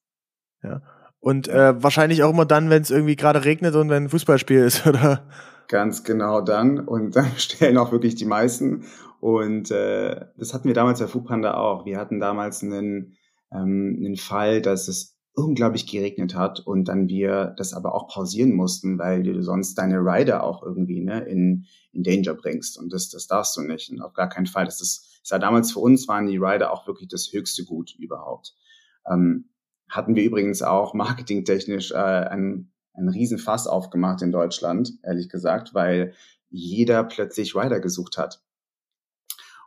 [0.63, 0.83] Ja.
[1.21, 4.61] Und äh, wahrscheinlich auch immer dann, wenn es irgendwie gerade regnet und wenn ein Fußballspiel
[4.61, 5.27] ist, oder?
[5.73, 6.81] Ganz genau dann.
[6.81, 8.85] Und dann bestellen auch wirklich die meisten.
[9.21, 11.87] Und äh, das hatten wir damals bei Foodpanda auch.
[11.87, 13.17] Wir hatten damals einen,
[13.51, 18.53] ähm, einen Fall, dass es unglaublich geregnet hat und dann wir das aber auch pausieren
[18.53, 22.79] mussten, weil du sonst deine Rider auch irgendwie ne, in, in Danger bringst.
[22.79, 23.91] Und das, das darfst du nicht.
[23.91, 24.67] Und auf gar keinen Fall.
[24.67, 27.95] Das ist, das war damals für uns waren die Rider auch wirklich das höchste Gut
[27.99, 28.55] überhaupt.
[29.11, 29.49] Ähm,
[29.89, 35.75] hatten wir übrigens auch marketingtechnisch äh, einen, einen riesen Fass aufgemacht in Deutschland, ehrlich gesagt,
[35.75, 36.13] weil
[36.51, 38.43] jeder plötzlich Rider gesucht hat.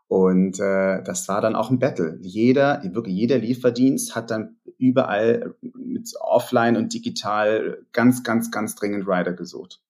[0.08, 2.20] Und äh, das war dann auch ein Battle.
[2.22, 9.08] Jeder, wirklich jeder Lieferdienst hat dann überall mit offline und digital ganz, ganz, ganz dringend
[9.08, 9.82] Rider gesucht.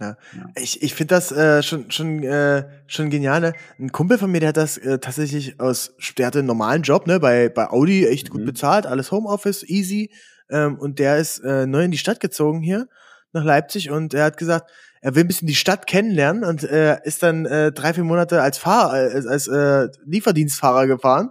[0.00, 0.16] Ja.
[0.36, 0.46] ja.
[0.54, 3.40] Ich, ich finde das äh, schon schon äh, schon genial.
[3.40, 3.52] Ne?
[3.78, 7.06] Ein Kumpel von mir, der hat das äh, tatsächlich aus, der hatte einen normalen Job,
[7.06, 8.46] ne, bei bei Audi echt gut mhm.
[8.46, 10.10] bezahlt, alles Homeoffice, easy.
[10.50, 12.88] Ähm, und der ist äh, neu in die Stadt gezogen hier
[13.32, 16.98] nach Leipzig und er hat gesagt, er will ein bisschen die Stadt kennenlernen und äh,
[17.04, 21.30] ist dann äh, drei, vier Monate als Fahrer, als, als äh, Lieferdienstfahrer gefahren.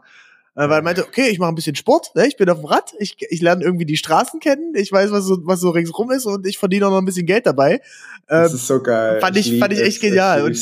[0.56, 2.28] Äh, weil er meinte, okay, ich mache ein bisschen Sport, ne?
[2.28, 5.26] ich bin auf dem Rad, ich, ich lerne irgendwie die Straßen kennen, ich weiß, was
[5.26, 7.74] so, was so ringsrum ist und ich verdiene auch noch ein bisschen Geld dabei.
[7.74, 7.80] Ähm,
[8.44, 9.20] das ist so geil.
[9.20, 10.42] Fand ich, ich fand ich echt genial.
[10.42, 10.58] Und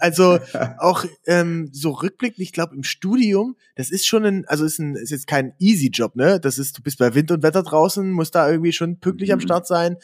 [0.00, 0.38] also
[0.78, 4.94] auch ähm, so rückblickend, ich glaube im Studium, das ist schon ein, also ist ein,
[4.96, 6.40] ist jetzt kein easy Job, ne?
[6.40, 9.34] Das ist, du bist bei Wind und Wetter draußen, musst da irgendwie schon pünktlich mhm.
[9.34, 9.96] am Start sein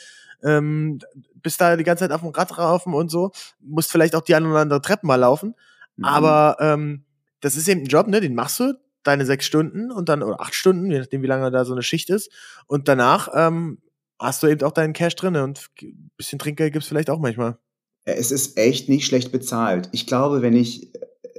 [0.44, 1.00] ähm,
[1.42, 4.34] bist da die ganze Zeit auf dem Rad raufen und so, musst vielleicht auch die
[4.34, 5.54] ein oder andere Treppen mal laufen.
[5.96, 6.04] Mhm.
[6.04, 7.04] Aber ähm,
[7.40, 8.20] das ist eben ein Job, ne?
[8.20, 11.50] Den machst du deine sechs Stunden und dann oder acht Stunden, je nachdem wie lange
[11.50, 12.30] da so eine Schicht ist.
[12.66, 13.78] Und danach ähm,
[14.18, 17.58] hast du eben auch deinen Cash drin und ein bisschen Trinkgeld gibt's vielleicht auch manchmal.
[18.04, 19.88] Es ist echt nicht schlecht bezahlt.
[19.92, 20.92] Ich glaube, wenn ich,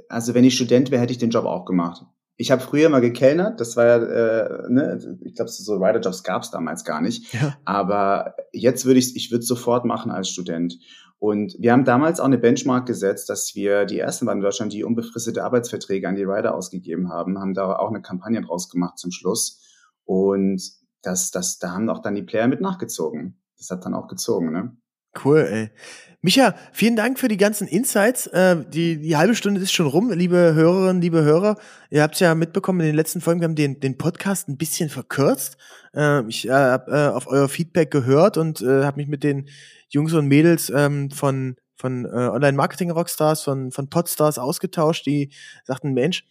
[0.08, 2.04] also wenn ich Student wäre, hätte ich den Job auch gemacht.
[2.38, 6.42] Ich habe früher mal gekellnert, das war ja, äh, ne, ich glaube, so Rider-Jobs gab
[6.42, 7.32] es damals gar nicht.
[7.32, 7.56] Ja.
[7.64, 10.78] Aber jetzt würde ich ich würde sofort machen als Student.
[11.18, 14.72] Und wir haben damals auch eine Benchmark gesetzt, dass wir die ersten waren in Deutschland,
[14.72, 18.98] die unbefristete Arbeitsverträge an die Rider ausgegeben haben, haben da auch eine Kampagne draus gemacht
[18.98, 19.62] zum Schluss.
[20.04, 20.62] Und
[21.02, 23.40] das, das, da haben auch dann die Player mit nachgezogen.
[23.56, 24.76] Das hat dann auch gezogen, ne?
[25.24, 25.70] Cool, ey.
[26.22, 28.26] Micha, vielen Dank für die ganzen Insights.
[28.26, 31.56] Äh, die, die halbe Stunde ist schon rum, liebe Hörerinnen, liebe Hörer.
[31.88, 34.88] Ihr habt ja mitbekommen, in den letzten Folgen, wir haben den, den Podcast ein bisschen
[34.88, 35.56] verkürzt.
[35.94, 39.48] Äh, ich äh, habe äh, auf euer Feedback gehört und äh, habe mich mit den
[39.88, 45.30] Jungs und Mädels ähm, von, von äh, Online-Marketing-Rockstars, von, von Podstars ausgetauscht, die
[45.64, 46.24] sagten, Mensch,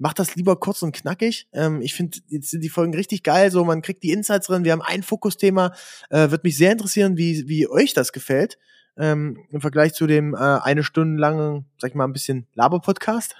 [0.00, 1.46] mach das lieber kurz und knackig.
[1.52, 4.64] Ähm, ich finde, jetzt sind die Folgen richtig geil, so man kriegt die Insights drin,
[4.64, 5.72] wir haben ein Fokusthema.
[6.08, 8.58] Äh, Wird mich sehr interessieren, wie, wie euch das gefällt.
[8.96, 13.36] Ähm, Im Vergleich zu dem äh, eine Stunde langen, sag ich mal, ein bisschen Laber-Podcast.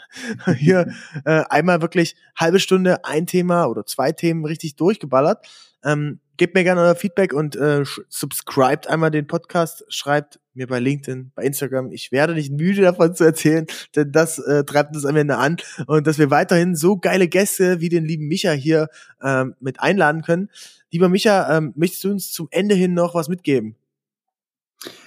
[0.57, 0.93] Hier
[1.25, 5.47] äh, einmal wirklich halbe Stunde ein Thema oder zwei Themen richtig durchgeballert.
[5.83, 10.81] Ähm, gebt mir gerne euer Feedback und äh, subscribt einmal den Podcast, schreibt mir bei
[10.81, 11.93] LinkedIn, bei Instagram.
[11.93, 15.59] Ich werde nicht müde davon zu erzählen, denn das äh, treibt uns am Ende an
[15.87, 18.89] und dass wir weiterhin so geile Gäste wie den lieben Micha hier
[19.23, 20.49] ähm, mit einladen können.
[20.91, 23.77] Lieber Micha, ähm, möchtest du uns zum Ende hin noch was mitgeben?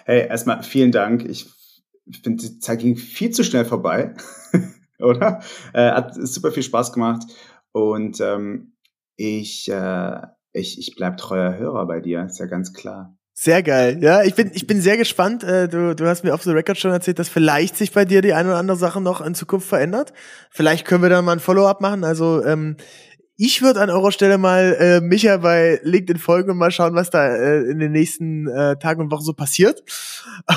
[0.05, 1.25] Hey, erstmal vielen Dank.
[1.27, 1.47] Ich
[2.21, 4.13] finde, die Zeit ging viel zu schnell vorbei,
[4.99, 5.41] oder?
[5.73, 7.23] Äh, hat super viel Spaß gemacht
[7.71, 8.73] und ähm,
[9.15, 10.21] ich äh,
[10.53, 13.17] ich, ich bleib treuer Hörer bei dir, ist ja ganz klar.
[13.35, 13.97] Sehr geil.
[14.01, 15.43] Ja, ich bin, ich bin sehr gespannt.
[15.43, 18.21] Äh, du, du hast mir off the record schon erzählt, dass vielleicht sich bei dir
[18.21, 20.13] die eine oder andere Sache noch in Zukunft verändert.
[20.51, 22.03] Vielleicht können wir dann mal ein Follow-up machen.
[22.03, 22.77] Also, ähm,
[23.35, 27.09] ich würde an eurer Stelle mal äh, Micha bei LinkedIn folgen und mal schauen, was
[27.09, 29.83] da äh, in den nächsten äh, Tagen und Wochen so passiert.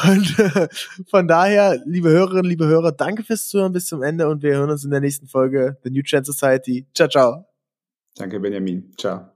[0.04, 0.68] Und äh,
[1.08, 4.70] von daher, liebe Hörerinnen, liebe Hörer, danke fürs Zuhören bis zum Ende und wir hören
[4.70, 6.86] uns in der nächsten Folge The New Trend Society.
[6.94, 7.46] Ciao, ciao.
[8.16, 8.92] Danke, Benjamin.
[8.98, 9.35] Ciao.